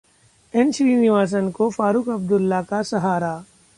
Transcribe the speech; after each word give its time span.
N 0.53 0.71
Srinivasan 0.71 1.49
को 1.51 1.69
फारुख 1.69 2.09
अब्दुल्ला 2.09 2.61
का 2.61 2.81
सहारा 2.83 3.33